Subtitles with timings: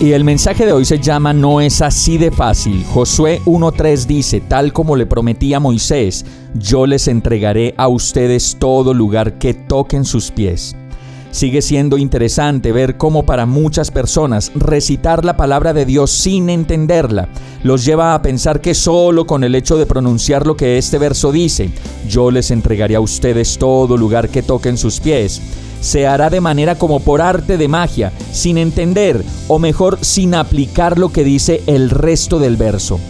[0.00, 2.82] Y el mensaje de hoy se llama No es así de fácil.
[2.86, 8.94] Josué 1.3 dice, tal como le prometí a Moisés, yo les entregaré a ustedes todo
[8.94, 10.74] lugar que toquen sus pies.
[11.32, 17.28] Sigue siendo interesante ver cómo para muchas personas recitar la palabra de Dios sin entenderla
[17.62, 21.30] los lleva a pensar que solo con el hecho de pronunciar lo que este verso
[21.30, 21.70] dice,
[22.08, 25.42] yo les entregaré a ustedes todo lugar que toquen sus pies,
[25.80, 30.98] se hará de manera como por arte de magia, sin entender, o mejor, sin aplicar
[30.98, 33.00] lo que dice el resto del verso.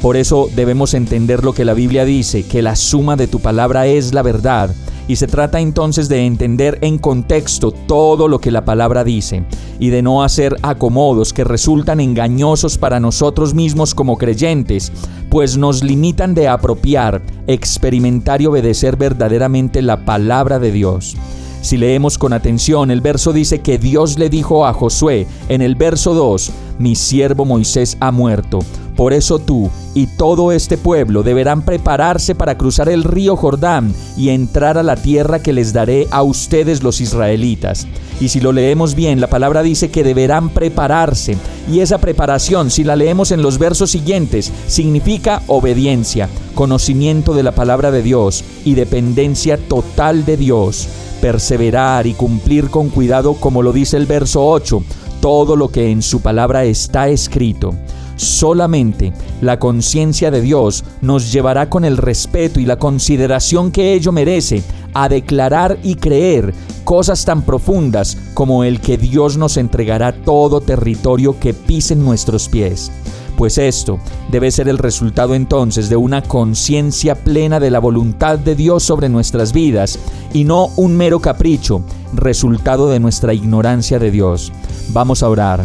[0.00, 3.86] Por eso debemos entender lo que la Biblia dice, que la suma de tu palabra
[3.86, 4.74] es la verdad,
[5.08, 9.42] y se trata entonces de entender en contexto todo lo que la palabra dice,
[9.78, 14.92] y de no hacer acomodos que resultan engañosos para nosotros mismos como creyentes,
[15.28, 21.16] pues nos limitan de apropiar, experimentar y obedecer verdaderamente la palabra de Dios.
[21.62, 25.74] Si leemos con atención, el verso dice que Dios le dijo a Josué en el
[25.74, 28.60] verso 2, mi siervo Moisés ha muerto.
[28.96, 34.28] Por eso tú y todo este pueblo deberán prepararse para cruzar el río Jordán y
[34.30, 37.86] entrar a la tierra que les daré a ustedes los israelitas.
[38.20, 41.36] Y si lo leemos bien, la palabra dice que deberán prepararse.
[41.70, 47.52] Y esa preparación, si la leemos en los versos siguientes, significa obediencia, conocimiento de la
[47.52, 50.88] palabra de Dios y dependencia total de Dios
[51.20, 54.82] perseverar y cumplir con cuidado como lo dice el verso 8,
[55.20, 57.74] todo lo que en su palabra está escrito.
[58.20, 64.12] Solamente la conciencia de Dios nos llevará con el respeto y la consideración que ello
[64.12, 66.52] merece a declarar y creer
[66.84, 72.92] cosas tan profundas como el que Dios nos entregará todo territorio que pisen nuestros pies
[73.38, 73.98] pues esto
[74.30, 79.08] debe ser el resultado entonces de una conciencia plena de la voluntad de Dios sobre
[79.08, 79.98] nuestras vidas
[80.34, 81.82] y no un mero capricho,
[82.12, 84.52] resultado de nuestra ignorancia de Dios.
[84.90, 85.64] Vamos a orar.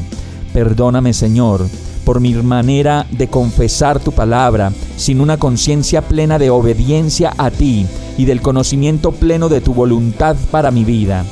[0.53, 1.67] Perdóname Señor
[2.05, 7.87] por mi manera de confesar tu palabra sin una conciencia plena de obediencia a ti
[8.17, 11.25] y del conocimiento pleno de tu voluntad para mi vida.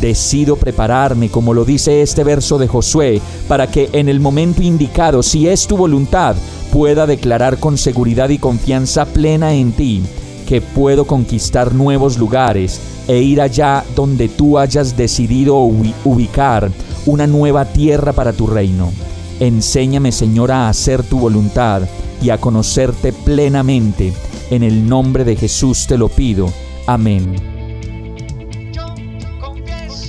[0.00, 5.22] Decido prepararme, como lo dice este verso de Josué, para que en el momento indicado,
[5.22, 6.36] si es tu voluntad,
[6.70, 10.02] pueda declarar con seguridad y confianza plena en ti
[10.46, 16.70] que puedo conquistar nuevos lugares e ir allá donde tú hayas decidido ubicar
[17.04, 18.92] una nueva tierra para tu reino.
[19.40, 21.82] Enséñame, Señor, a hacer tu voluntad
[22.22, 24.12] y a conocerte plenamente.
[24.50, 26.52] En el nombre de Jesús te lo pido.
[26.86, 27.34] Amén.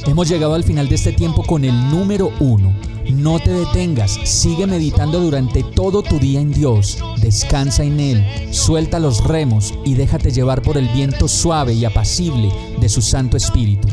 [0.05, 2.73] Hemos llegado al final de este tiempo con el número uno.
[3.11, 8.99] No te detengas, sigue meditando durante todo tu día en Dios, descansa en Él, suelta
[8.99, 13.87] los remos y déjate llevar por el viento suave y apacible de su Santo Espíritu.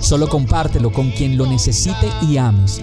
[0.00, 2.82] Solo compártelo con quien lo necesite y ames.